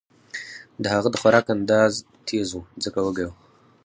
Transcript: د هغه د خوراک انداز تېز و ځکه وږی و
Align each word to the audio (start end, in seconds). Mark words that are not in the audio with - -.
د 0.83 0.85
هغه 0.93 1.09
د 1.11 1.15
خوراک 1.21 1.45
انداز 1.55 1.93
تېز 2.27 2.49
و 2.57 2.59
ځکه 2.83 2.99
وږی 3.01 3.25
و 3.27 3.31